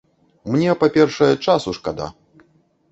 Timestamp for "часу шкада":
1.49-2.13